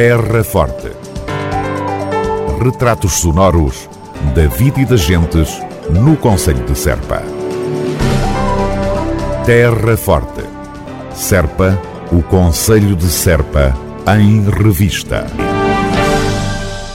[0.00, 0.92] Terra Forte.
[2.62, 3.90] Retratos sonoros
[4.32, 5.60] da vida e das gentes
[5.90, 7.20] no Conselho de Serpa.
[9.44, 10.44] Terra Forte.
[11.12, 11.76] Serpa,
[12.12, 13.76] o Conselho de Serpa,
[14.16, 15.26] em revista.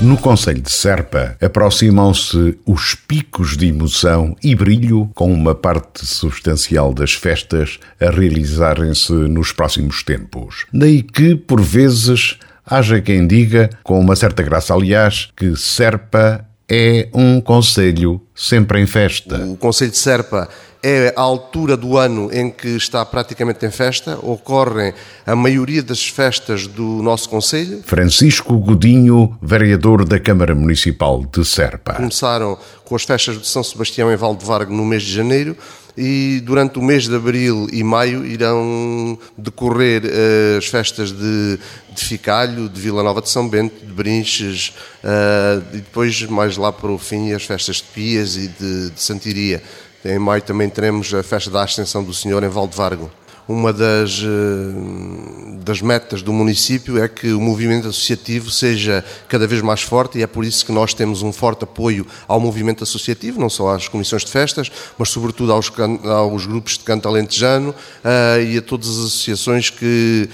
[0.00, 6.94] No Conselho de Serpa aproximam-se os picos de emoção e brilho com uma parte substancial
[6.94, 10.64] das festas a realizarem-se nos próximos tempos.
[10.72, 17.08] Daí que, por vezes, haja quem diga, com uma certa graça aliás, que Serpa é
[17.14, 19.36] um conselho sempre em festa.
[19.44, 20.48] O Conselho de Serpa
[20.88, 24.94] é a altura do ano em que está praticamente em festa, ocorrem
[25.26, 27.82] a maioria das festas do nosso Conselho.
[27.84, 31.94] Francisco Godinho, vereador da Câmara Municipal de Serpa.
[31.94, 35.56] Começaram com as festas de São Sebastião em Valdevargo no mês de janeiro
[35.96, 41.58] e durante o mês de abril e maio irão decorrer uh, as festas de,
[41.92, 46.70] de Ficalho, de Vila Nova de São Bento, de Brinches uh, e depois mais lá
[46.70, 49.60] para o fim as festas de Pias e de, de Santiria.
[50.08, 53.10] Em maio também teremos a festa da Ascensão do Senhor em Valdevargo.
[53.48, 59.62] Uma das, eh, das metas do município é que o movimento associativo seja cada vez
[59.62, 63.40] mais forte e é por isso que nós temos um forte apoio ao movimento associativo,
[63.40, 65.72] não só às comissões de festas, mas sobretudo aos,
[66.04, 70.28] aos grupos de canto alentejano uh, e a todas as associações que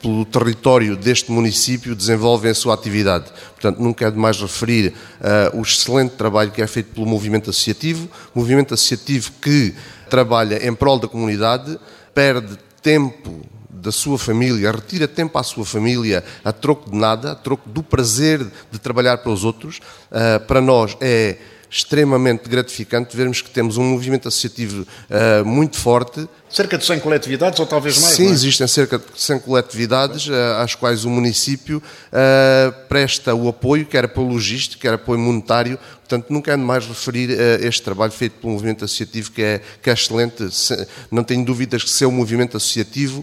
[0.00, 3.26] pelo território deste município desenvolvem a sua atividade.
[3.52, 8.08] Portanto, nunca é demais referir uh, o excelente trabalho que é feito pelo movimento associativo,
[8.34, 9.74] movimento associativo que
[10.08, 11.78] trabalha em prol da comunidade,
[12.14, 17.34] perde tempo da sua família, retira tempo à sua família a troco de nada, a
[17.34, 19.80] troco do prazer de trabalhar para os outros.
[20.10, 21.36] Uh, para nós é
[21.70, 26.26] extremamente gratificante vermos que temos um movimento associativo uh, muito forte.
[26.48, 28.14] Cerca de 100 coletividades ou talvez mais?
[28.14, 28.30] Sim, é?
[28.30, 34.08] existem cerca de 100 coletividades uh, às quais o município uh, presta o apoio, quer
[34.08, 35.78] pelo logístico, quer apoio monetário.
[36.08, 37.28] Portanto, nunca é demais referir
[37.60, 40.50] este trabalho feito pelo movimento associativo, que é, que é excelente.
[40.50, 43.22] Se, não tenho dúvidas que, sem o movimento associativo,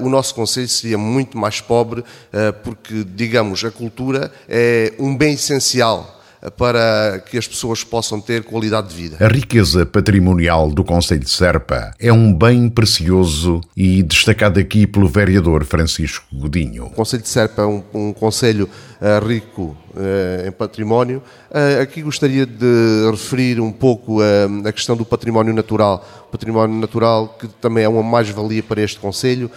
[0.00, 2.02] o nosso Conselho seria muito mais pobre,
[2.64, 6.15] porque, digamos, a cultura é um bem essencial
[6.50, 9.16] para que as pessoas possam ter qualidade de vida.
[9.20, 15.08] A riqueza patrimonial do Conselho de Serpa é um bem precioso e destacado aqui pelo
[15.08, 16.86] vereador Francisco Godinho.
[16.86, 18.68] O Conselho de Serpa é um, um conselho
[19.00, 21.22] uh, rico uh, em património.
[21.50, 24.18] Uh, aqui gostaria de referir um pouco
[24.64, 26.06] a questão do património natural.
[26.28, 29.50] O património natural que também é uma mais-valia para este conselho.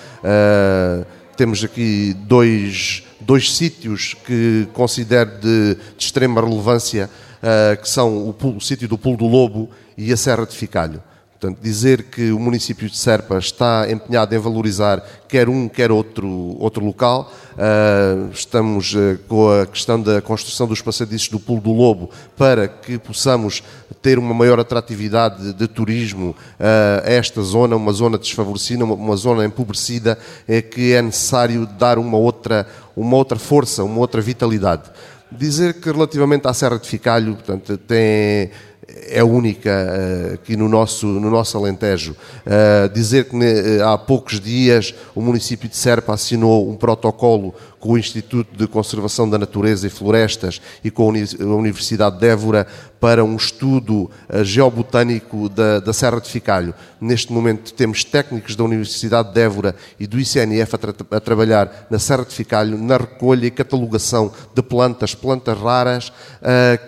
[1.36, 7.10] temos aqui dois dois sítios que considero de, de extrema relevância,
[7.42, 11.02] uh, que são o, o sítio do Pulo do Lobo e a Serra de Ficalho.
[11.40, 16.28] Portanto, dizer que o município de Serpa está empenhado em valorizar quer um, quer outro,
[16.60, 17.32] outro local.
[17.54, 22.68] Uh, estamos uh, com a questão da construção dos passadiços do Pulo do Lobo para
[22.68, 23.64] que possamos
[24.02, 28.96] ter uma maior atratividade de, de turismo uh, a esta zona, uma zona desfavorecida, uma,
[28.96, 32.68] uma zona empobrecida, é que é necessário dar uma outra,
[32.98, 34.92] uma outra força, uma outra vitalidade.
[35.32, 38.50] Dizer que relativamente à Serra de Ficalho, portanto, tem
[39.10, 42.16] é única uh, aqui no nosso, no nosso Alentejo.
[42.46, 47.94] Uh, dizer que uh, há poucos dias o município de Serpa assinou um protocolo com
[47.94, 52.68] o Instituto de Conservação da Natureza e Florestas e com a Universidade de Évora
[53.00, 54.12] para um estudo
[54.44, 56.74] geobotânico da, da Serra de Ficalho.
[57.00, 61.88] Neste momento temos técnicos da Universidade de Évora e do ICNF a, tra a trabalhar
[61.90, 66.12] na Serra de Ficalho na recolha e catalogação de plantas, plantas raras,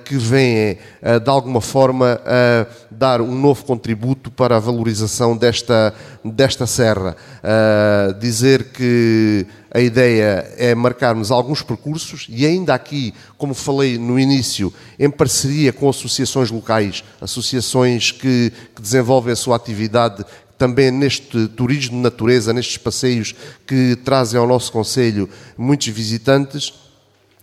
[0.03, 0.77] que vêm
[1.23, 5.93] de alguma forma a dar um novo contributo para a valorização desta,
[6.23, 7.15] desta serra.
[7.43, 14.19] Uh, dizer que a ideia é marcarmos alguns percursos e ainda aqui, como falei no
[14.19, 20.25] início, em parceria com associações locais, associações que, que desenvolvem a sua atividade
[20.57, 23.33] também neste turismo de natureza, nestes passeios
[23.65, 25.27] que trazem ao nosso Conselho
[25.57, 26.90] muitos visitantes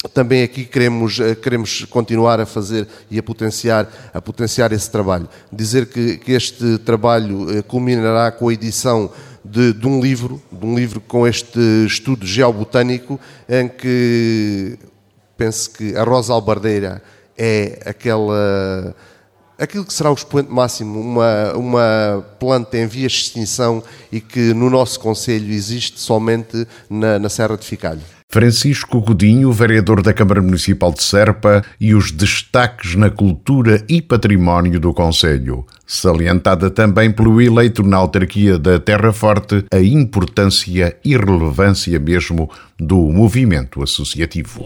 [0.06, 5.29] também aqui queremos, eh, queremos continuar a fazer e a potenciar, a potenciar esse trabalho.
[5.53, 9.11] Dizer que, que este trabalho eh, culminará com a edição
[9.45, 13.19] de, de, um livro, de um livro com este estudo geobotânico,
[13.49, 14.79] em que
[15.37, 17.03] penso que a rosa albardeira
[17.37, 18.95] é aquela
[19.59, 24.55] aquilo que será o expoente máximo, uma, uma planta em vias de extinção e que
[24.55, 28.18] no nosso Conselho existe somente na, na Serra de Ficalho.
[28.31, 34.79] Francisco Godinho, vereador da Câmara Municipal de Serpa, e os destaques na cultura e património
[34.79, 35.65] do Conselho.
[35.87, 42.99] Salientada também pelo eleito na autarquia da Terra Forte a importância e relevância mesmo do
[42.99, 44.63] movimento associativo.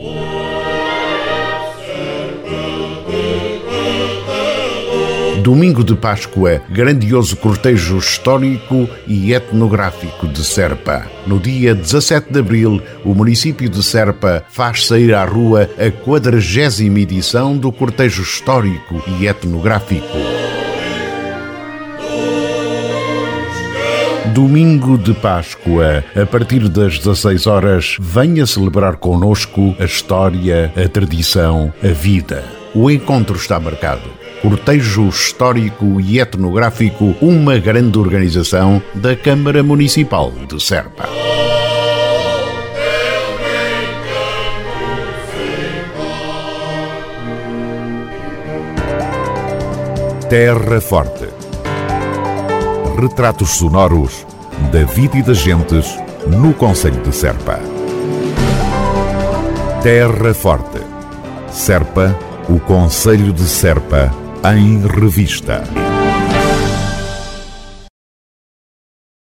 [5.42, 11.04] Domingo de Páscoa, grandioso cortejo histórico e etnográfico de Serpa.
[11.26, 17.00] No dia 17 de abril, o município de Serpa faz sair à rua a quadragésima
[17.00, 20.16] edição do cortejo histórico e etnográfico.
[24.32, 31.72] Domingo de Páscoa, a partir das 16 horas, venha celebrar conosco a história, a tradição,
[31.82, 32.44] a vida.
[32.72, 40.60] O encontro está marcado cortejo histórico e etnográfico, uma grande organização da Câmara Municipal de
[40.60, 41.08] Serpa.
[50.28, 51.28] Terra Forte.
[53.00, 54.26] Retratos sonoros
[54.72, 55.96] da vida e das gentes
[56.26, 57.60] no Conselho de Serpa.
[59.84, 60.80] Terra Forte.
[61.48, 62.18] Serpa,
[62.48, 65.81] o Conselho de Serpa em revista.